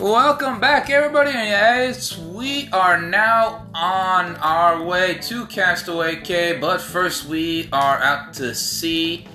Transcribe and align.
Welcome 0.00 0.60
back, 0.60 0.88
everybody. 0.88 1.30
Yes, 1.30 2.16
we 2.16 2.70
are 2.72 2.98
now 2.98 3.66
on 3.74 4.34
our 4.36 4.82
way 4.82 5.18
to 5.28 5.44
Castaway 5.44 6.22
Cay, 6.22 6.56
but 6.58 6.80
first 6.80 7.26
we 7.26 7.68
are 7.70 7.98
out 7.98 8.32
to 8.34 8.54
sea 8.54 9.26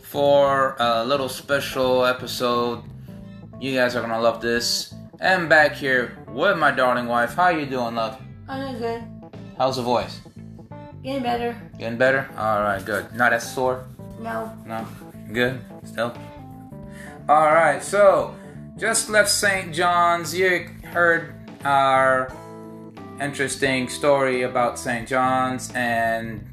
for 0.00 0.76
a 0.78 1.04
little 1.04 1.28
special 1.28 2.04
episode. 2.04 2.84
You 3.60 3.74
guys 3.74 3.96
are 3.96 4.00
gonna 4.00 4.20
love 4.20 4.40
this. 4.40 4.94
And 5.18 5.48
back 5.48 5.72
here 5.72 6.16
with 6.28 6.56
my 6.56 6.70
darling 6.70 7.06
wife. 7.08 7.34
How 7.34 7.48
you 7.48 7.66
doing, 7.66 7.96
love? 7.96 8.16
I'm 8.48 8.60
doing 8.60 8.78
good. 8.78 9.32
How's 9.58 9.74
the 9.74 9.82
voice? 9.82 10.20
Getting 11.02 11.24
better. 11.24 11.60
Getting 11.80 11.98
better? 11.98 12.30
All 12.38 12.62
right, 12.62 12.82
good. 12.84 13.12
Not 13.12 13.32
as 13.32 13.52
sore? 13.52 13.84
No. 14.20 14.56
No? 14.64 14.86
Good? 15.32 15.60
Still? 15.82 16.16
All 17.28 17.52
right, 17.52 17.82
so 17.82 18.36
just 18.76 19.08
left 19.08 19.30
St. 19.30 19.74
John's. 19.74 20.34
You 20.34 20.68
heard 20.84 21.34
our 21.64 22.30
interesting 23.20 23.88
story 23.88 24.42
about 24.42 24.78
St. 24.78 25.08
John's 25.08 25.72
and 25.74 26.46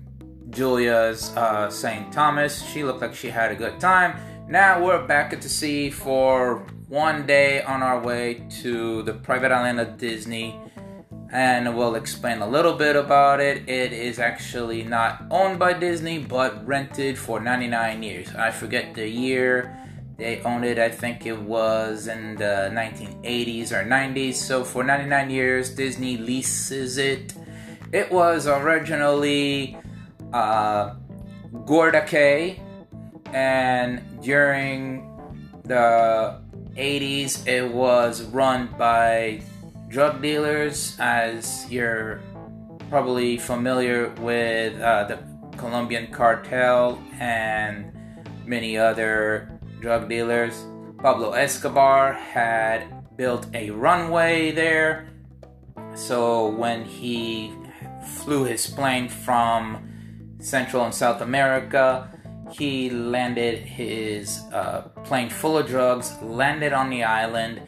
Julia's 0.49 1.35
uh, 1.35 1.69
St. 1.69 2.11
Thomas. 2.13 2.63
She 2.63 2.83
looked 2.83 3.01
like 3.01 3.13
she 3.13 3.29
had 3.29 3.51
a 3.51 3.55
good 3.55 3.79
time. 3.79 4.15
Now 4.47 4.83
we're 4.83 5.05
back 5.05 5.33
at 5.33 5.41
the 5.41 5.49
sea 5.49 5.89
for 5.89 6.65
one 6.87 7.25
day 7.25 7.61
on 7.63 7.83
our 7.83 7.99
way 7.99 8.45
to 8.61 9.03
the 9.03 9.13
private 9.13 9.51
island 9.51 9.79
of 9.81 9.97
Disney. 9.97 10.59
And 11.31 11.75
we'll 11.75 11.95
explain 11.95 12.39
a 12.41 12.47
little 12.47 12.73
bit 12.73 12.95
about 12.95 13.41
it. 13.41 13.67
It 13.67 13.91
is 13.91 14.19
actually 14.19 14.83
not 14.83 15.25
owned 15.31 15.57
by 15.57 15.73
Disney, 15.73 16.19
but 16.19 16.65
rented 16.65 17.17
for 17.17 17.39
99 17.39 18.03
years. 18.03 18.33
I 18.35 18.51
forget 18.51 18.93
the 18.93 19.09
year 19.09 19.75
they 20.17 20.41
owned 20.41 20.65
it, 20.65 20.77
I 20.77 20.89
think 20.89 21.25
it 21.25 21.39
was 21.39 22.07
in 22.07 22.35
the 22.35 22.69
1980s 22.73 23.71
or 23.71 23.83
90s. 23.83 24.35
So 24.35 24.63
for 24.63 24.83
99 24.83 25.29
years, 25.29 25.69
Disney 25.73 26.17
leases 26.17 26.97
it. 26.97 27.33
It 27.91 28.11
was 28.11 28.47
originally 28.47 29.77
uh, 30.31 30.95
Gorda 31.65 32.05
Cay, 32.05 32.61
and 33.31 34.01
during 34.21 35.09
the 35.63 36.41
80s, 36.75 37.47
it 37.47 37.71
was 37.71 38.23
run 38.23 38.69
by 38.77 39.41
drug 39.89 40.21
dealers, 40.21 40.95
as 40.99 41.69
you're 41.71 42.21
probably 42.89 43.37
familiar 43.37 44.09
with 44.21 44.79
uh, 44.81 45.03
the 45.05 45.19
Colombian 45.57 46.07
cartel 46.07 47.01
and 47.19 47.91
many 48.45 48.77
other 48.77 49.52
drug 49.83 50.07
dealers. 50.07 50.65
Pablo 50.97 51.33
Escobar 51.33 52.13
had 52.13 53.05
built 53.17 53.45
a 53.53 53.69
runway 53.71 54.51
there. 54.51 55.09
So 55.93 56.47
when 56.47 56.85
he 56.85 57.53
flew 58.15 58.45
his 58.45 58.65
plane 58.65 59.09
from 59.09 60.37
Central 60.39 60.85
and 60.85 60.95
South 60.95 61.19
America, 61.19 62.09
he 62.49 62.89
landed 62.89 63.59
his 63.59 64.39
uh, 64.53 64.83
plane 65.03 65.29
full 65.29 65.57
of 65.57 65.67
drugs, 65.67 66.13
landed 66.21 66.71
on 66.71 66.89
the 66.89 67.03
island, 67.03 67.61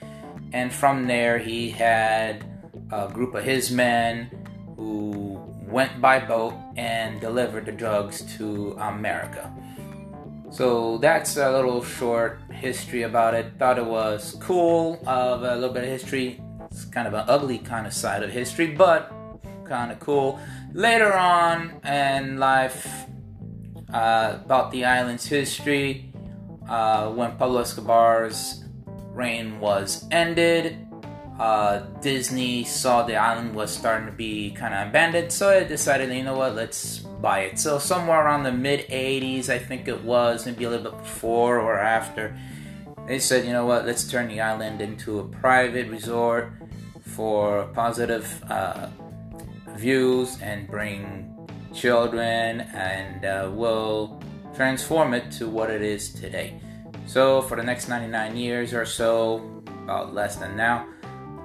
and 0.53 0.71
from 0.71 1.07
there 1.07 1.37
he 1.37 1.69
had 1.69 2.45
a 2.93 3.09
group 3.11 3.35
of 3.35 3.43
his 3.43 3.71
men 3.71 4.31
who 4.77 5.41
went 5.67 5.99
by 5.99 6.19
boat 6.19 6.53
and 6.77 7.19
delivered 7.19 7.65
the 7.65 7.73
drugs 7.73 8.21
to 8.37 8.77
America. 8.79 9.51
So 10.51 10.97
that's 10.99 11.37
a 11.37 11.51
little 11.51 11.83
short 11.83 12.39
history 12.51 13.03
about 13.03 13.33
it. 13.33 13.53
Thought 13.59 13.77
it 13.77 13.85
was 13.85 14.37
cool 14.39 15.01
of 15.05 15.43
a 15.43 15.55
little 15.55 15.73
bit 15.73 15.83
of 15.83 15.89
history. 15.89 16.41
It's 16.71 16.85
kind 16.85 17.07
of 17.07 17.13
an 17.13 17.25
ugly 17.27 17.57
kind 17.57 17.85
of 17.87 17.93
side 17.93 18.23
of 18.23 18.29
history, 18.29 18.67
but 18.67 19.11
kind 19.65 19.91
of 19.91 19.99
cool. 19.99 20.39
Later 20.73 21.13
on 21.13 21.81
in 21.85 22.37
life, 22.37 23.05
uh, 23.93 24.39
about 24.43 24.71
the 24.71 24.85
island's 24.85 25.25
history, 25.25 26.11
uh, 26.69 27.09
when 27.11 27.31
Pablo 27.37 27.61
Escobar's 27.61 28.63
reign 29.13 29.59
was 29.59 30.05
ended, 30.11 30.84
uh, 31.39 31.79
Disney 32.01 32.63
saw 32.63 33.03
the 33.03 33.15
island 33.15 33.53
was 33.53 33.75
starting 33.75 34.05
to 34.07 34.13
be 34.13 34.51
kind 34.51 34.73
of 34.73 34.87
abandoned, 34.87 35.31
so 35.31 35.49
it 35.49 35.67
decided, 35.67 36.13
you 36.13 36.23
know 36.23 36.37
what, 36.37 36.55
let's 36.55 36.99
buy 36.99 37.41
it. 37.41 37.59
So 37.59 37.77
somewhere 37.77 38.23
around 38.23 38.43
the 38.43 38.53
mid 38.53 38.87
80s, 38.87 39.49
I 39.49 39.59
think 39.59 39.87
it 39.87 40.03
was, 40.03 40.45
maybe 40.45 40.63
a 40.63 40.69
little 40.69 40.91
bit 40.91 40.99
before 40.99 41.59
or 41.59 41.77
after, 41.77 42.37
they 43.07 43.19
said, 43.19 43.45
you 43.45 43.51
know 43.51 43.65
what, 43.65 43.85
let's 43.85 44.09
turn 44.09 44.29
the 44.29 44.39
island 44.39 44.81
into 44.81 45.19
a 45.19 45.25
private 45.25 45.89
resort 45.89 46.51
for 47.01 47.65
positive 47.73 48.43
uh, 48.49 48.87
views 49.75 50.39
and 50.41 50.67
bring 50.67 51.31
children, 51.73 52.61
and 52.61 53.25
uh, 53.25 53.51
we'll 53.53 54.21
transform 54.55 55.13
it 55.13 55.29
to 55.31 55.49
what 55.49 55.69
it 55.69 55.81
is 55.81 56.13
today. 56.13 56.61
So 57.05 57.41
for 57.41 57.57
the 57.57 57.63
next 57.63 57.89
99 57.89 58.37
years 58.37 58.73
or 58.73 58.85
so, 58.85 59.63
about 59.83 60.13
less 60.13 60.37
than 60.37 60.55
now, 60.55 60.87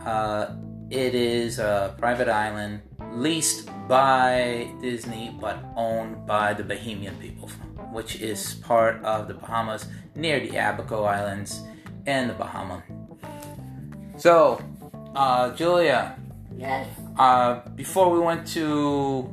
uh, 0.05 0.47
it 0.91 1.15
is 1.15 1.59
a 1.59 1.94
private 1.99 2.28
island 2.28 2.81
leased 3.12 3.69
by 3.88 4.69
Disney 4.81 5.37
but 5.41 5.59
owned 5.77 6.27
by 6.27 6.53
the 6.55 6.62
Bahamian 6.62 7.19
people, 7.21 7.49
which 7.93 8.21
is 8.21 8.55
part 8.55 9.03
of 9.05 9.28
the 9.28 9.34
Bahamas 9.34 9.87
near 10.15 10.41
the 10.41 10.56
Abaco 10.56 11.05
Islands 11.05 11.61
in 12.06 12.28
the 12.28 12.34
Bahamas. 12.34 12.83
So, 14.16 14.61
uh, 15.15 15.50
Julia, 15.55 16.17
Yes. 16.56 16.87
uh, 17.19 17.61
before 17.75 18.11
we 18.11 18.21
went 18.21 18.47
to 18.55 19.32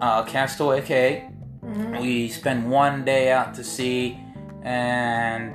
uh, 0.00 0.22
Castaway 0.24 0.82
Cay, 0.82 1.28
Mhm. 1.64 2.00
we 2.00 2.28
spent 2.28 2.66
one 2.66 3.04
day 3.04 3.32
out 3.32 3.54
to 3.54 3.64
sea, 3.64 4.18
and 4.62 5.54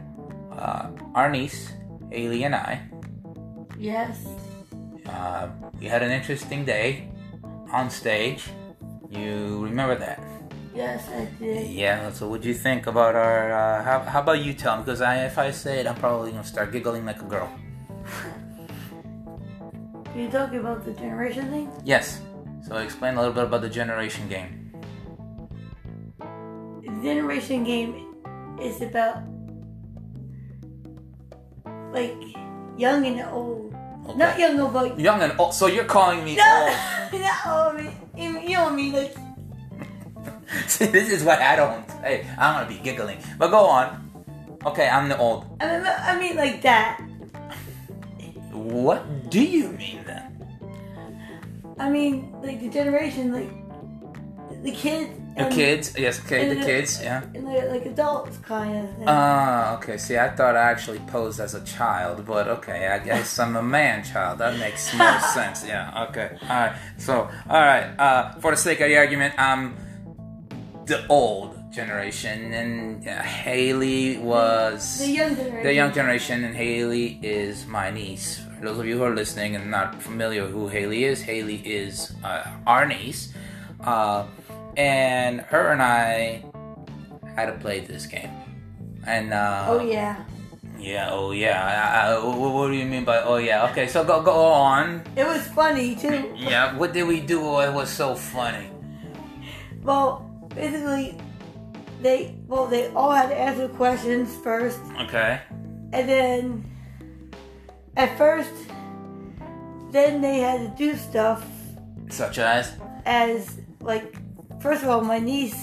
uh, 0.58 0.88
our 1.14 1.30
niece, 1.30 1.74
Haley, 2.12 2.44
and 2.44 2.56
I, 2.56 2.82
Yes. 3.82 4.28
uh, 5.10 5.50
we 5.80 5.88
had 5.88 6.04
an 6.04 6.12
interesting 6.12 6.66
day 6.66 7.10
on 7.74 7.90
stage. 7.90 8.46
You 9.10 9.58
remember 9.64 9.96
that? 9.98 10.22
Yes, 10.76 11.10
I 11.10 11.26
did. 11.42 11.68
Yeah. 11.72 12.12
So, 12.14 12.30
what 12.30 12.42
do 12.42 12.48
you 12.48 12.54
think 12.54 12.86
about 12.86 13.16
our? 13.16 13.52
Uh, 13.52 13.84
how, 13.84 14.00
how 14.02 14.22
about 14.22 14.46
you 14.46 14.54
tell 14.54 14.78
me? 14.78 14.84
Because 14.86 15.02
I, 15.02 15.26
if 15.26 15.40
I 15.40 15.50
say 15.50 15.80
it, 15.80 15.88
I'm 15.88 15.96
probably 15.96 16.30
gonna 16.30 16.46
start 16.46 16.72
giggling 16.72 17.06
like 17.06 17.22
a 17.22 17.26
girl. 17.26 17.50
You 20.14 20.30
talking 20.30 20.60
about 20.60 20.84
the 20.84 20.92
generation 20.92 21.50
thing? 21.50 21.72
Yes. 21.86 22.20
So, 22.68 22.76
explain 22.76 23.16
a 23.16 23.18
little 23.18 23.34
bit 23.34 23.46
about 23.46 23.62
the 23.62 23.70
generation 23.70 24.28
game. 24.28 24.70
The 26.20 26.92
generation 27.02 27.64
game 27.64 28.14
is 28.60 28.82
about 28.82 29.24
like 31.96 32.20
young 32.78 33.06
and 33.08 33.22
old. 33.32 33.71
Okay. 34.12 34.20
Not 34.20 34.40
young 34.40 34.60
old. 34.60 35.00
Young 35.00 35.22
and 35.22 35.34
old. 35.40 35.54
So 35.54 35.68
you're 35.68 35.86
calling 35.86 36.24
me 36.24 36.36
No, 36.36 36.44
old. 36.44 37.22
not 37.22 37.40
old. 37.48 37.80
I 37.80 37.94
You 38.16 38.56
know 38.56 38.70
mean? 38.70 38.94
Like 38.94 39.16
See, 40.68 40.86
this 40.88 41.10
is 41.10 41.24
what 41.24 41.40
I 41.40 41.56
don't. 41.56 41.90
Hey, 42.04 42.28
I'm 42.38 42.56
gonna 42.56 42.68
be 42.68 42.80
giggling. 42.84 43.20
But 43.38 43.50
go 43.52 43.66
on. 43.66 44.12
Okay, 44.66 44.88
I'm 44.88 45.08
the 45.10 45.18
old. 45.18 45.46
I 45.62 45.66
mean, 45.78 45.86
I 45.86 46.20
mean 46.20 46.36
like 46.36 46.62
that. 46.62 47.00
What 48.52 49.30
do 49.30 49.42
you 49.42 49.70
mean 49.70 50.04
then? 50.06 50.28
I 51.80 51.90
mean 51.90 52.32
like 52.44 52.60
the 52.60 52.70
generation 52.70 53.32
like 53.34 53.50
the 54.64 54.72
kids. 54.72 55.21
The 55.36 55.46
and- 55.46 55.54
kids? 55.54 55.94
Yes, 55.98 56.20
okay, 56.26 56.54
the 56.54 56.62
kids, 56.64 57.00
yeah. 57.02 57.24
And 57.34 57.46
like, 57.46 57.70
like 57.70 57.86
adults 57.86 58.38
kind 58.40 58.78
of 58.88 58.96
thing. 58.96 59.06
Ah, 59.08 59.78
okay. 59.78 59.98
See, 59.98 60.18
I 60.18 60.30
thought 60.30 60.56
I 60.58 60.70
actually 60.70 61.00
posed 61.08 61.40
as 61.40 61.56
a 61.56 61.64
child, 61.64 62.26
but 62.26 62.48
okay, 62.48 62.88
I 62.88 63.00
guess 63.00 63.40
I'm 63.40 63.56
a 63.56 63.64
man 63.64 64.04
child. 64.04 64.40
That 64.40 64.60
makes 64.60 64.94
more 64.94 65.20
sense. 65.34 65.66
Yeah, 65.66 66.06
okay. 66.10 66.38
Alright, 66.44 66.74
so, 66.98 67.30
alright, 67.50 67.98
uh, 68.00 68.34
for 68.42 68.52
the 68.52 68.58
sake 68.58 68.82
of 68.82 68.90
the 68.90 68.98
argument, 68.98 69.34
I'm 69.38 69.76
the 70.86 71.06
old 71.08 71.56
generation, 71.72 72.54
and 72.54 73.08
uh, 73.08 73.22
Haley 73.22 74.18
was. 74.18 75.00
the 75.00 75.08
young 75.12 75.36
generation. 75.36 75.64
the 75.64 75.74
young 75.74 75.94
generation, 75.94 76.44
and 76.44 76.56
Haley 76.56 77.20
is 77.24 77.66
my 77.68 77.90
niece. 77.90 78.42
For 78.60 78.66
those 78.66 78.80
of 78.80 78.86
you 78.86 78.98
who 78.98 79.04
are 79.04 79.16
listening 79.16 79.56
and 79.56 79.72
not 79.72 80.02
familiar 80.02 80.46
who 80.48 80.68
Haley 80.68 81.06
is, 81.06 81.22
Haley 81.22 81.56
is 81.66 82.14
uh, 82.26 82.44
our 82.68 82.86
niece. 82.86 83.34
Uh, 83.80 84.26
and 84.78 85.42
her 85.42 85.72
and 85.72 85.82
I 85.82 86.44
had 87.36 87.48
to 87.48 87.54
play 87.60 87.80
this 87.82 88.06
game. 88.06 88.30
And 89.06 89.34
uh, 89.34 89.66
Oh 89.68 89.82
yeah. 89.82 90.24
yeah, 90.78 91.10
oh 91.12 91.32
yeah. 91.32 91.58
I, 91.66 92.12
I, 92.14 92.24
what, 92.24 92.54
what 92.54 92.68
do 92.68 92.74
you 92.74 92.86
mean 92.86 93.04
by 93.06 93.22
oh 93.22 93.38
yeah? 93.38 93.70
Okay, 93.72 93.88
so 93.88 94.04
go 94.04 94.22
go 94.22 94.46
on. 94.46 95.02
It 95.16 95.26
was 95.26 95.46
funny 95.48 95.96
too. 95.96 96.34
Yeah, 96.38 96.76
what 96.78 96.94
did 96.94 97.08
we 97.08 97.20
do? 97.22 97.42
Oh, 97.42 97.60
it 97.60 97.74
was 97.74 97.90
so 97.90 98.14
funny. 98.16 98.70
Well, 99.84 100.30
basically, 100.54 101.18
they 102.02 102.36
well 102.48 102.68
they 102.68 102.90
all 102.94 103.12
had 103.12 103.30
to 103.30 103.36
answer 103.36 103.68
questions 103.70 104.36
first, 104.44 104.80
Okay. 105.02 105.42
and 105.94 106.08
then 106.08 106.66
at 107.98 108.16
first, 108.18 108.54
then 109.92 110.22
they 110.22 110.40
had 110.40 110.62
to 110.62 110.70
do 110.78 110.96
stuff 110.96 111.44
Such 112.10 112.38
as? 112.38 112.74
as 113.06 113.58
like 113.82 114.21
first 114.62 114.84
of 114.84 114.90
all 114.90 115.02
my 115.02 115.20
niece 115.20 115.58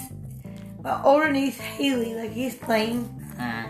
my 0.83 1.03
older 1.03 1.31
niece 1.33 1.59
Haley, 1.59 2.15
like 2.15 2.31
he's 2.33 2.55
playing, 2.55 3.05
Mm. 3.39 3.69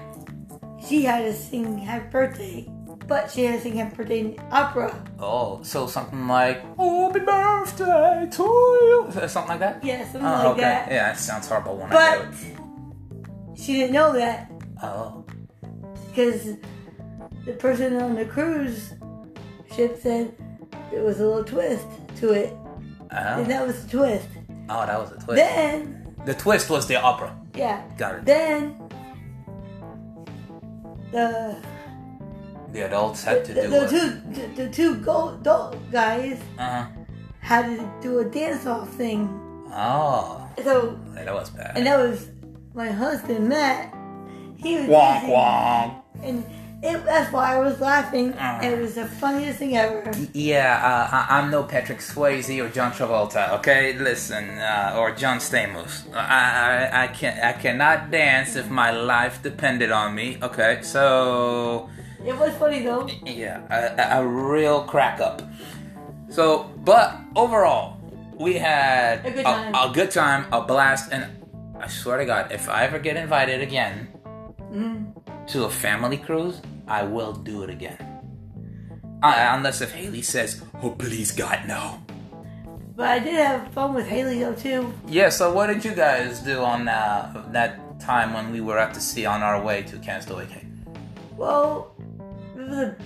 she 0.86 1.02
had 1.04 1.20
to 1.25 1.32
sing 1.32 1.78
happy 1.78 2.08
birthday. 2.10 2.69
But 3.06 3.30
she 3.30 3.44
had 3.44 3.56
to 3.56 3.60
sing 3.62 3.76
happy 3.76 3.96
birthday 3.96 4.20
in 4.20 4.36
opera. 4.52 4.92
Oh, 5.19 5.62
so 5.62 5.86
something 5.86 6.28
like 6.28 6.62
"Oh, 6.78 7.06
Happy 7.08 7.20
birthday 7.25 8.28
to 8.30 8.42
you. 8.42 9.08
Something 9.26 9.48
like 9.56 9.60
that? 9.60 9.82
Yeah, 9.82 10.02
something 10.04 10.20
Oh, 10.26 10.32
like 10.32 10.46
okay. 10.48 10.60
that. 10.60 10.90
Yeah, 10.92 11.12
it 11.12 11.16
sounds 11.16 11.48
horrible 11.48 11.76
when 11.78 11.88
I 11.90 11.92
But 11.92 12.30
do 12.32 12.36
it. 12.48 13.58
she 13.58 13.72
didn't 13.78 13.94
know 13.94 14.12
that 14.12 14.50
Oh. 14.82 15.25
because 16.08 16.56
the 17.46 17.52
person 17.54 17.96
on 17.96 18.14
the 18.16 18.26
cruise 18.26 18.92
ship 19.75 19.98
said 20.02 20.34
there 20.90 21.02
was 21.02 21.20
a 21.20 21.26
little 21.26 21.44
twist 21.44 21.86
to 22.16 22.32
it. 22.32 22.52
And 23.10 23.40
Oh. 23.40 23.44
that 23.48 23.66
was 23.66 23.84
the 23.86 23.90
twist. 23.96 24.28
Oh, 24.70 24.86
that 24.86 24.98
was 25.00 25.12
a 25.12 25.16
twist. 25.16 25.36
Then, 25.36 26.14
the 26.24 26.34
twist 26.34 26.68
was 26.70 26.86
the 26.86 26.96
opera. 26.96 27.36
yeah. 27.54 27.82
Got 27.96 28.14
it. 28.16 28.24
Then, 28.26 28.76
the 31.12 31.56
The 32.72 32.80
adults 32.86 33.24
had 33.24 33.44
to 33.46 33.54
the, 33.54 33.62
do 33.62 33.68
the 33.70 33.84
it. 33.84 33.90
two 33.90 34.10
the, 34.32 34.62
the 34.64 34.68
two 34.70 34.94
gold 34.96 35.40
adult 35.40 35.76
guys 35.90 36.38
Uh-huh. 36.58 36.86
had 37.40 37.66
to 37.76 37.90
do 38.02 38.18
a 38.18 38.24
dance 38.24 38.66
off 38.66 38.88
thing. 38.90 39.28
Oh. 39.72 40.46
So 40.62 40.98
Yeah, 41.14 41.24
that 41.24 41.34
was 41.34 41.50
bad. 41.50 41.72
and 41.76 41.86
that 41.86 41.98
was 41.98 42.28
my 42.74 42.90
husband 42.90 43.48
Matt. 43.48 43.94
He 44.56 44.74
was 44.76 44.86
Wonk 44.86 45.20
dancing, 45.20 45.30
wonk. 45.30 46.02
and 46.24 46.44
it, 46.82 47.04
that's 47.04 47.32
why 47.32 47.56
I 47.56 47.58
was 47.58 47.80
laughing. 47.80 48.32
It 48.62 48.78
was 48.80 48.94
the 48.94 49.06
funniest 49.06 49.58
thing 49.58 49.76
ever. 49.76 50.10
Yeah, 50.32 50.78
uh, 50.82 51.16
I- 51.16 51.38
I'm 51.38 51.50
no 51.50 51.62
Patrick 51.64 51.98
Swayze 51.98 52.62
or 52.64 52.69
John 52.69 52.92
Travolta. 52.92 53.50
Okay, 53.58 53.94
listen, 53.98 54.58
uh, 54.58 54.94
or 54.96 55.10
John 55.12 55.38
Stamos. 55.38 56.04
I, 56.14 56.90
I 56.92 57.04
I 57.04 57.06
can 57.08 57.34
I 57.42 57.52
cannot 57.52 58.10
dance 58.10 58.54
if 58.56 58.70
my 58.70 58.90
life 58.92 59.42
depended 59.42 59.90
on 59.90 60.14
me. 60.14 60.38
Okay, 60.42 60.78
so 60.82 61.88
It 62.25 62.36
was 62.38 62.52
funny 62.58 62.82
though. 62.82 63.08
yeah, 63.25 63.62
a, 63.70 64.20
a 64.20 64.26
real 64.26 64.82
crack 64.82 65.20
up. 65.20 65.42
So, 66.30 66.70
but 66.84 67.16
overall, 67.34 67.96
we 68.38 68.54
had 68.54 69.25
A 69.26 69.30
good 69.30 69.44
time. 69.44 69.75
a, 69.75 69.90
good 69.92 70.10
time, 70.10 70.46
a 70.52 70.60
blast, 70.60 71.10
and 71.10 71.25
I 71.80 71.88
swear 71.88 72.19
to 72.19 72.25
God, 72.26 72.52
if 72.52 72.69
I 72.69 72.84
ever 72.84 72.98
get 72.98 73.16
invited 73.16 73.60
again 73.62 74.08
Mm. 74.69 75.16
To 75.48 75.64
a 75.64 75.70
family 75.70 76.16
cruise, 76.16 76.60
I 76.86 77.02
will 77.02 77.32
do 77.32 77.62
it 77.62 77.70
again. 77.70 77.98
Uh, 79.22 79.34
unless 79.56 79.80
if 79.80 79.92
Haley 79.92 80.22
says, 80.22 80.62
"Oh, 80.82 80.90
please, 80.90 81.32
God, 81.32 81.66
no." 81.66 81.98
But 82.96 83.08
I 83.08 83.18
did 83.18 83.34
have 83.34 83.72
fun 83.72 83.94
with 83.94 84.06
Haley 84.06 84.38
though 84.40 84.54
too. 84.54 84.92
Yeah. 85.06 85.28
So, 85.30 85.52
what 85.52 85.66
did 85.68 85.84
you 85.84 85.94
guys 85.94 86.40
do 86.40 86.60
on 86.62 86.88
uh, 86.88 87.44
that 87.52 88.00
time 88.00 88.32
when 88.32 88.52
we 88.52 88.60
were 88.60 88.78
at 88.78 88.94
the 88.94 89.00
sea 89.00 89.26
on 89.26 89.42
our 89.42 89.60
way 89.62 89.82
to 89.84 89.98
Castaway 89.98 90.46
Cay? 90.46 90.66
Well, 91.36 91.94
it 92.56 92.60
was 92.68 92.78
a 92.78 92.96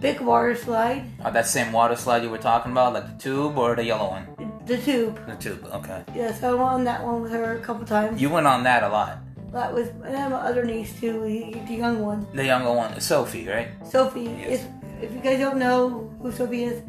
big 0.00 0.20
water 0.20 0.54
slide, 0.54 1.04
Uh, 1.24 1.30
that 1.30 1.46
same 1.46 1.72
water 1.72 1.96
slide 1.96 2.22
you 2.22 2.30
were 2.30 2.38
talking 2.38 2.72
about, 2.72 2.92
like 2.94 3.06
the 3.06 3.22
tube 3.22 3.56
or 3.58 3.74
the 3.76 3.84
yellow 3.84 4.10
one? 4.10 4.26
the 4.66 4.78
tube. 4.78 5.20
The 5.26 5.36
tube. 5.36 5.62
Okay. 5.74 6.02
Yes, 6.14 6.42
I 6.42 6.48
went 6.50 6.60
on 6.62 6.84
that 6.84 7.04
one 7.04 7.20
with 7.22 7.32
her 7.32 7.56
a 7.56 7.60
couple 7.60 7.84
times. 7.86 8.20
You 8.20 8.30
went 8.30 8.46
on 8.46 8.62
that 8.64 8.82
a 8.82 8.88
lot. 8.88 9.18
That 9.54 9.72
was 9.72 9.86
and 10.02 10.12
then 10.14 10.30
my 10.32 10.38
other 10.50 10.64
niece 10.64 10.98
too, 10.98 11.22
the, 11.22 11.54
the 11.68 11.74
young 11.78 12.02
one, 12.02 12.26
The 12.34 12.44
younger 12.44 12.72
one, 12.72 13.00
Sophie, 13.00 13.46
right? 13.48 13.68
Sophie. 13.86 14.22
Yes. 14.24 14.66
If 15.00 15.04
if 15.04 15.12
you 15.14 15.20
guys 15.20 15.38
don't 15.38 15.58
know 15.58 16.10
who 16.20 16.32
Sophie 16.32 16.64
is, 16.64 16.82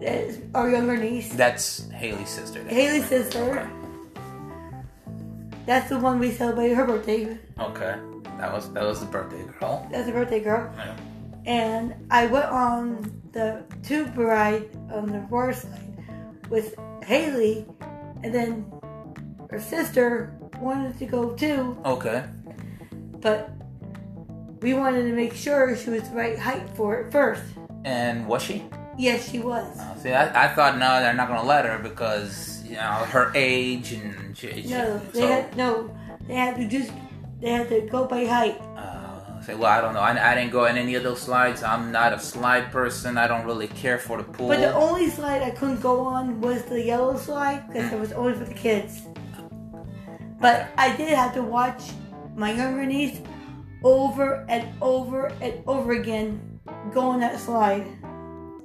is 0.00 0.38
our 0.54 0.70
younger 0.70 0.96
niece, 0.96 1.32
That's 1.34 1.90
Haley's 1.90 2.28
sister. 2.28 2.62
then. 2.62 2.72
Haley's 2.72 3.06
sister. 3.06 3.68
That's 5.66 5.88
the 5.88 5.98
one 5.98 6.20
we 6.20 6.30
celebrated 6.30 6.76
her 6.76 6.86
birthday. 6.86 7.36
Okay. 7.58 7.96
That 8.38 8.52
was 8.52 8.70
that 8.72 8.84
was 8.84 9.00
the 9.00 9.06
birthday 9.06 9.42
girl. 9.58 9.86
That's 9.90 10.06
the 10.06 10.12
birthday 10.12 10.40
girl. 10.40 10.70
Yeah. 10.76 10.96
And 11.46 11.94
I 12.10 12.26
went 12.26 12.46
on 12.46 13.20
the 13.32 13.64
tube 13.82 14.16
ride 14.16 14.68
on 14.92 15.06
the 15.10 15.26
water 15.30 15.52
slide 15.54 15.90
with 16.50 16.74
Haley, 17.04 17.66
and 18.22 18.32
then 18.32 18.64
her 19.50 19.58
sister 19.60 20.32
wanted 20.60 20.98
to 20.98 21.06
go 21.06 21.30
too, 21.34 21.76
Okay. 21.84 22.24
but 23.20 23.50
we 24.60 24.74
wanted 24.74 25.02
to 25.04 25.12
make 25.12 25.34
sure 25.34 25.76
she 25.76 25.90
was 25.90 26.08
the 26.08 26.16
right 26.16 26.38
height 26.38 26.68
for 26.74 26.96
it 27.00 27.12
first. 27.12 27.42
And 27.84 28.26
was 28.26 28.42
she? 28.42 28.64
Yes, 28.98 29.30
she 29.30 29.38
was. 29.40 29.78
Uh, 29.78 29.94
see, 29.96 30.12
I, 30.12 30.46
I 30.46 30.48
thought 30.54 30.78
no, 30.78 31.00
they're 31.00 31.12
not 31.14 31.28
gonna 31.28 31.46
let 31.46 31.64
her 31.66 31.78
because 31.78 32.64
you 32.64 32.76
know 32.76 32.80
her 33.12 33.30
age 33.34 33.92
and 33.92 34.36
she, 34.36 34.62
she- 34.62 34.68
No, 34.68 34.98
they 35.12 35.20
so, 35.20 35.26
had 35.28 35.56
no. 35.56 35.96
They 36.26 36.34
had 36.34 36.56
to 36.56 36.66
just. 36.66 36.90
They 37.40 37.50
had 37.50 37.68
to 37.68 37.82
go 37.82 38.06
by 38.06 38.24
height. 38.24 38.58
uh, 38.76 39.42
say, 39.42 39.54
well, 39.54 39.70
I 39.70 39.82
don't 39.82 39.92
know. 39.92 40.00
I, 40.00 40.32
I 40.32 40.34
didn't 40.34 40.50
go 40.50 40.64
on 40.66 40.78
any 40.78 40.94
of 40.94 41.02
those 41.02 41.20
slides. 41.20 41.62
I'm 41.62 41.92
not 41.92 42.14
a 42.14 42.18
slide 42.18 42.72
person. 42.72 43.18
I 43.18 43.28
don't 43.28 43.44
really 43.44 43.68
care 43.68 43.98
for 43.98 44.16
the 44.16 44.24
pool. 44.24 44.48
But 44.48 44.60
the 44.60 44.74
only 44.74 45.10
slide 45.10 45.42
I 45.42 45.50
couldn't 45.50 45.82
go 45.82 46.00
on 46.00 46.40
was 46.40 46.62
the 46.62 46.82
yellow 46.82 47.16
slide 47.18 47.68
because 47.68 47.92
it 47.92 48.00
was 48.00 48.12
only 48.12 48.32
for 48.32 48.44
the 48.46 48.54
kids. 48.54 49.02
But 50.40 50.68
I 50.76 50.96
did 50.96 51.10
have 51.16 51.34
to 51.34 51.42
watch 51.42 51.82
my 52.34 52.52
younger 52.52 52.84
niece 52.84 53.20
over 53.82 54.44
and 54.48 54.68
over 54.82 55.26
and 55.40 55.62
over 55.66 55.92
again 55.92 56.60
go 56.92 57.10
on 57.10 57.20
that 57.20 57.40
slide. 57.40 57.86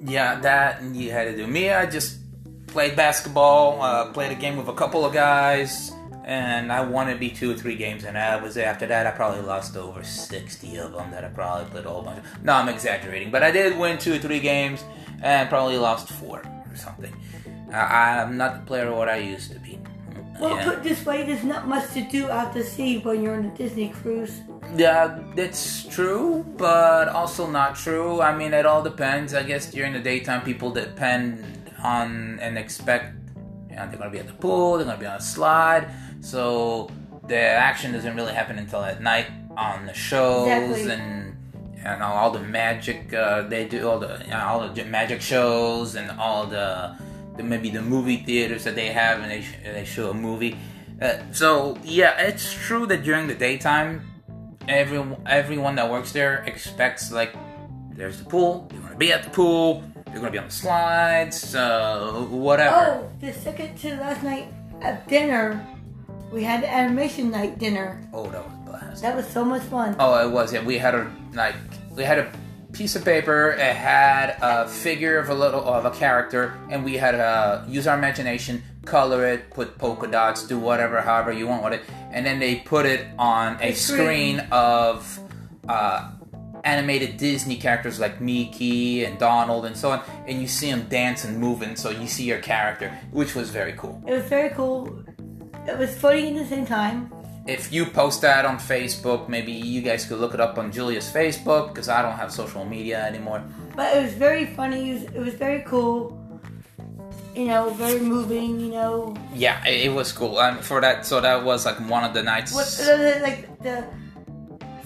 Yeah, 0.00 0.40
that 0.40 0.82
you 0.82 1.10
had 1.10 1.24
to 1.24 1.36
do. 1.36 1.46
Me, 1.46 1.70
I 1.70 1.86
just 1.86 2.18
played 2.66 2.96
basketball, 2.96 3.80
uh, 3.80 4.12
played 4.12 4.32
a 4.32 4.34
game 4.34 4.56
with 4.56 4.68
a 4.68 4.74
couple 4.74 5.04
of 5.04 5.12
guys, 5.12 5.92
and 6.24 6.72
I 6.72 6.80
won 6.82 7.06
maybe 7.06 7.30
two 7.30 7.52
or 7.52 7.54
three 7.54 7.76
games, 7.76 8.04
and 8.04 8.16
that 8.16 8.42
was. 8.42 8.56
After 8.56 8.86
that, 8.86 9.06
I 9.06 9.12
probably 9.12 9.42
lost 9.42 9.76
over 9.76 10.02
60 10.02 10.76
of 10.78 10.92
them 10.92 11.10
that 11.12 11.24
I 11.24 11.28
probably 11.28 11.70
played 11.70 11.86
a 11.86 11.88
whole 11.88 12.02
bunch 12.02 12.18
of. 12.18 12.44
No, 12.44 12.54
I'm 12.54 12.68
exaggerating, 12.68 13.30
but 13.30 13.42
I 13.42 13.50
did 13.50 13.78
win 13.78 13.98
two 13.98 14.14
or 14.14 14.18
three 14.18 14.40
games, 14.40 14.84
and 15.22 15.48
probably 15.48 15.78
lost 15.78 16.08
four 16.08 16.42
or 16.68 16.76
something. 16.76 17.14
I'm 17.72 18.36
not 18.36 18.60
the 18.60 18.66
player 18.66 18.92
what 18.92 19.08
I 19.08 19.16
used 19.16 19.52
to 19.52 19.58
be. 19.60 19.78
Well, 20.40 20.56
Yeah. 20.56 20.64
put 20.64 20.82
this 20.82 21.04
way, 21.06 21.24
there's 21.24 21.44
not 21.44 21.68
much 21.68 21.92
to 21.94 22.00
do 22.02 22.30
out 22.30 22.52
to 22.54 22.64
sea 22.64 22.98
when 22.98 23.22
you're 23.22 23.34
on 23.36 23.44
a 23.44 23.50
Disney 23.56 23.88
cruise. 23.90 24.40
Yeah, 24.76 25.18
that's 25.36 25.84
true, 25.84 26.44
but 26.56 27.08
also 27.08 27.46
not 27.46 27.76
true. 27.76 28.20
I 28.20 28.34
mean, 28.34 28.52
it 28.54 28.66
all 28.66 28.82
depends. 28.82 29.34
I 29.34 29.42
guess 29.42 29.66
during 29.66 29.92
the 29.92 30.00
daytime, 30.00 30.40
people 30.42 30.70
depend 30.70 31.44
on 31.82 32.38
and 32.40 32.56
expect, 32.58 33.14
you 33.70 33.76
know, 33.76 33.86
they're 33.88 33.98
gonna 33.98 34.10
be 34.10 34.18
at 34.18 34.26
the 34.26 34.32
pool, 34.34 34.76
they're 34.76 34.86
gonna 34.86 34.98
be 34.98 35.06
on 35.06 35.16
a 35.16 35.20
slide, 35.20 35.88
so 36.20 36.88
the 37.28 37.38
action 37.38 37.92
doesn't 37.92 38.14
really 38.16 38.32
happen 38.34 38.58
until 38.58 38.82
at 38.82 39.00
night 39.02 39.26
on 39.56 39.86
the 39.86 39.94
shows 39.94 40.48
Exactly. 40.48 40.92
and 40.94 41.36
and 41.84 42.00
all 42.02 42.30
the 42.30 42.38
magic 42.40 43.12
uh, 43.12 43.42
they 43.42 43.66
do, 43.66 43.88
all 43.88 43.98
the 43.98 44.20
you 44.24 44.30
know, 44.30 44.38
all 44.46 44.68
the 44.68 44.84
magic 44.84 45.20
shows 45.20 45.96
and 45.96 46.10
all 46.18 46.46
the, 46.46 46.96
the 47.36 47.42
maybe 47.42 47.70
the 47.70 47.82
movie 47.82 48.18
theaters 48.18 48.64
that 48.64 48.74
they 48.74 48.88
have 48.88 49.20
and 49.20 49.30
they 49.30 49.42
sh- 49.42 49.56
they 49.64 49.84
show 49.84 50.10
a 50.10 50.14
movie. 50.14 50.56
Uh, 51.00 51.18
so 51.32 51.76
yeah, 51.84 52.18
it's 52.20 52.52
true 52.52 52.86
that 52.86 53.02
during 53.02 53.26
the 53.26 53.34
daytime 53.34 54.08
every 54.68 55.02
everyone 55.26 55.74
that 55.74 55.90
works 55.90 56.12
there 56.12 56.44
expects 56.46 57.10
like 57.10 57.34
there's 57.96 58.18
the 58.18 58.24
pool 58.24 58.68
they're 58.70 58.80
gonna 58.80 58.94
be 58.96 59.12
at 59.12 59.24
the 59.24 59.30
pool 59.30 59.82
they're 60.06 60.20
gonna 60.20 60.30
be 60.30 60.38
on 60.38 60.46
the 60.46 60.52
slides 60.52 61.36
so 61.36 62.28
whatever 62.30 62.76
Oh, 63.02 63.10
the 63.20 63.32
second 63.32 63.76
to 63.78 63.96
last 63.96 64.22
night 64.22 64.46
at 64.80 65.08
dinner, 65.08 65.58
we 66.30 66.44
had 66.44 66.62
the 66.62 66.72
animation 66.72 67.30
night 67.32 67.58
dinner. 67.58 68.00
oh 68.14 68.30
that 68.30 68.44
was 68.44 68.52
a 68.54 68.70
blast 68.70 69.02
That 69.02 69.16
was 69.16 69.26
so 69.26 69.44
much 69.44 69.62
fun. 69.62 69.96
oh 69.98 70.14
it 70.28 70.30
was 70.30 70.52
yeah 70.52 70.62
we 70.64 70.78
had 70.78 70.94
a 70.94 71.10
like 71.34 71.56
we 71.96 72.04
had 72.04 72.18
a 72.20 72.30
piece 72.72 72.96
of 72.96 73.04
paper 73.04 73.50
it 73.50 73.76
had 73.76 74.36
a 74.40 74.66
figure 74.68 75.18
of 75.18 75.28
a 75.28 75.34
little 75.34 75.62
of 75.62 75.84
a 75.84 75.90
character 75.90 76.58
and 76.70 76.82
we 76.84 76.96
had 76.96 77.12
to 77.12 77.64
use 77.68 77.86
our 77.86 77.96
imagination 77.98 78.62
color 78.86 79.26
it 79.26 79.50
put 79.50 79.76
polka 79.78 80.06
dots 80.06 80.46
do 80.46 80.58
whatever 80.58 81.00
however 81.02 81.30
you 81.32 81.46
want 81.46 81.62
with 81.62 81.74
it 81.74 81.82
and 82.12 82.24
then 82.26 82.38
they 82.38 82.56
put 82.56 82.86
it 82.86 83.06
on 83.18 83.56
a 83.60 83.68
A 83.70 83.74
screen. 83.74 84.38
screen 84.38 84.48
of 84.50 85.20
uh, 85.68 86.10
animated 86.64 87.16
Disney 87.16 87.56
characters 87.56 87.98
like 88.00 88.20
Mickey 88.20 89.04
and 89.04 89.18
Donald 89.18 89.64
and 89.66 89.76
so 89.76 89.90
on, 89.90 90.02
and 90.26 90.40
you 90.40 90.46
see 90.46 90.70
them 90.70 90.82
dance 90.88 91.24
and 91.24 91.38
moving, 91.38 91.74
so 91.76 91.90
you 91.90 92.06
see 92.06 92.24
your 92.24 92.38
character, 92.38 92.88
which 93.10 93.34
was 93.34 93.50
very 93.50 93.72
cool. 93.72 94.00
It 94.06 94.12
was 94.12 94.24
very 94.24 94.50
cool. 94.50 95.02
It 95.66 95.76
was 95.78 95.96
funny 95.96 96.28
at 96.28 96.34
the 96.34 96.46
same 96.46 96.66
time. 96.66 97.12
If 97.46 97.72
you 97.72 97.86
post 97.86 98.22
that 98.22 98.44
on 98.44 98.58
Facebook, 98.58 99.28
maybe 99.28 99.52
you 99.52 99.82
guys 99.82 100.04
could 100.04 100.18
look 100.18 100.34
it 100.34 100.40
up 100.40 100.58
on 100.58 100.70
Julia's 100.70 101.10
Facebook 101.10 101.68
because 101.68 101.88
I 101.88 102.00
don't 102.02 102.16
have 102.16 102.30
social 102.30 102.64
media 102.64 103.04
anymore. 103.04 103.42
But 103.74 103.96
it 103.96 104.02
was 104.04 104.12
very 104.14 104.46
funny. 104.46 104.90
It 104.90 104.94
was, 104.94 105.02
it 105.02 105.18
was 105.18 105.34
very 105.34 105.62
cool. 105.62 106.18
You 107.34 107.46
know, 107.46 107.70
very 107.70 107.98
moving. 107.98 108.60
You 108.60 108.72
know, 108.72 109.16
Yeah, 109.34 109.64
it, 109.66 109.86
it 109.86 109.92
was 109.92 110.12
cool. 110.12 110.38
Um, 110.38 110.58
for 110.58 110.80
that, 110.80 111.04
so 111.04 111.20
that 111.20 111.42
was 111.42 111.66
like 111.66 111.80
one 111.88 112.04
of 112.04 112.14
the 112.14 112.22
nights. 112.22 112.54
what 112.54 112.68
like 113.22 113.58
the 113.62 113.86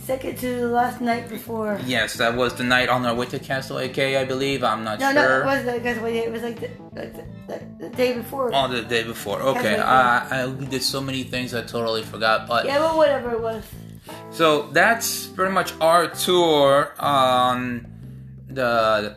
second 0.06 0.38
to 0.38 0.60
the 0.60 0.68
last 0.68 1.00
night 1.00 1.28
before. 1.28 1.80
Yes, 1.84 2.14
that 2.14 2.36
was 2.36 2.54
the 2.54 2.62
night 2.62 2.88
on 2.88 3.04
our 3.04 3.14
way 3.14 3.26
to 3.26 3.38
Castaway 3.40 3.88
Cay, 3.88 4.16
I 4.16 4.25
believe. 4.25 4.62
I'm 4.62 4.84
not 4.84 5.00
sure. 5.00 5.12
No, 5.12 5.28
no, 5.28 5.40
it 5.40 5.44
wasn't 5.44 5.82
because 5.82 5.96
it 5.98 6.30
was 6.30 6.42
like 6.42 6.60
the, 6.60 6.70
like 6.94 7.12
the, 7.48 7.58
the, 7.80 7.88
day 7.90 8.12
before. 8.12 8.50
Oh, 8.54 8.68
the 8.68 8.82
day 8.82 9.02
before. 9.02 9.42
Okay, 9.42 9.76
I, 9.76 10.42
I 10.42 10.46
we 10.46 10.66
did 10.66 10.82
so 10.82 11.00
many 11.00 11.25
things 11.25 11.54
I 11.54 11.62
totally 11.62 12.04
forgot. 12.04 12.46
But 12.46 12.66
Yeah, 12.66 12.78
well, 12.78 12.96
whatever 12.96 13.32
it 13.32 13.40
was. 13.40 13.64
so 14.30 14.68
that's 14.70 15.26
pretty 15.26 15.52
much 15.52 15.72
our 15.80 16.08
tour 16.08 16.94
on 17.00 17.86
the 18.48 19.16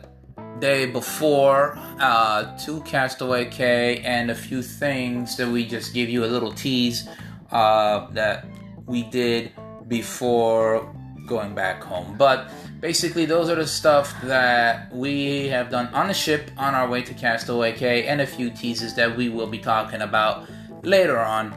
day 0.58 0.86
before 0.86 1.78
uh, 2.00 2.58
to 2.58 2.80
Castaway 2.82 3.46
Cay 3.46 3.98
and 4.00 4.30
a 4.30 4.34
few 4.34 4.60
things 4.60 5.36
that 5.36 5.48
we 5.48 5.64
just 5.64 5.94
give 5.94 6.08
you 6.08 6.24
a 6.24 6.30
little 6.34 6.52
tease 6.52 7.08
uh, 7.52 8.08
that 8.10 8.46
we 8.86 9.04
did 9.04 9.52
before 9.90 10.90
going 11.26 11.54
back 11.54 11.82
home. 11.82 12.16
But 12.16 12.50
basically, 12.80 13.26
those 13.26 13.50
are 13.50 13.56
the 13.56 13.66
stuff 13.66 14.14
that 14.22 14.90
we 14.94 15.48
have 15.48 15.68
done 15.68 15.88
on 15.88 16.08
the 16.08 16.14
ship 16.14 16.50
on 16.56 16.74
our 16.74 16.88
way 16.88 17.02
to 17.02 17.12
Castaway 17.12 17.72
Cay 17.72 18.06
and 18.06 18.22
a 18.22 18.26
few 18.26 18.48
teases 18.50 18.94
that 18.94 19.14
we 19.14 19.28
will 19.28 19.46
be 19.46 19.58
talking 19.58 20.00
about 20.00 20.48
later 20.82 21.18
on 21.18 21.52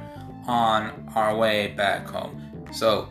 on 0.47 1.09
our 1.15 1.37
way 1.37 1.67
back 1.67 2.05
home. 2.07 2.67
So, 2.73 3.07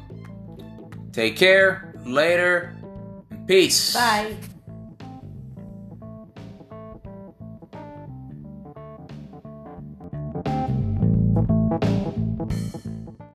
take 1.12 1.36
care, 1.36 1.94
later, 2.04 2.76
peace. 3.46 3.94
Bye. 3.94 4.36